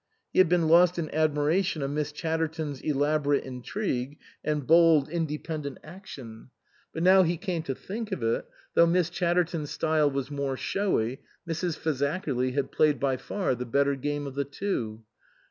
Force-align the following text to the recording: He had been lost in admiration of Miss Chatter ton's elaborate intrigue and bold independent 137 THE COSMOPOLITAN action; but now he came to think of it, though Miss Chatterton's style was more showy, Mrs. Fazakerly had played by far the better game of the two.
He 0.33 0.39
had 0.39 0.49
been 0.49 0.67
lost 0.67 0.97
in 0.97 1.13
admiration 1.13 1.83
of 1.83 1.91
Miss 1.91 2.11
Chatter 2.11 2.47
ton's 2.47 2.81
elaborate 2.81 3.43
intrigue 3.43 4.17
and 4.43 4.65
bold 4.65 5.07
independent 5.07 5.75
137 5.83 6.49
THE 6.49 6.49
COSMOPOLITAN 6.49 6.49
action; 6.49 6.49
but 6.91 7.03
now 7.03 7.21
he 7.21 7.37
came 7.37 7.61
to 7.61 7.75
think 7.75 8.11
of 8.11 8.23
it, 8.23 8.49
though 8.73 8.87
Miss 8.87 9.11
Chatterton's 9.11 9.69
style 9.69 10.09
was 10.09 10.31
more 10.31 10.57
showy, 10.57 11.21
Mrs. 11.47 11.77
Fazakerly 11.77 12.53
had 12.55 12.71
played 12.71 12.99
by 12.99 13.15
far 13.15 13.53
the 13.53 13.65
better 13.67 13.95
game 13.95 14.25
of 14.25 14.33
the 14.33 14.43
two. 14.45 15.03